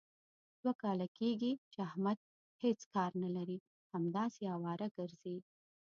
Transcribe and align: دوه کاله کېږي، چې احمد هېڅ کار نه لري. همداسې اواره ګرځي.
دوه 0.61 0.73
کاله 0.81 1.07
کېږي، 1.17 1.51
چې 1.71 1.79
احمد 1.89 2.17
هېڅ 2.63 2.79
کار 2.95 3.11
نه 3.23 3.29
لري. 3.35 3.57
همداسې 3.93 4.43
اواره 4.55 4.87
ګرځي. 4.97 5.37